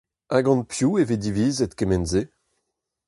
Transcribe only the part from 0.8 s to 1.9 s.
e vez divizet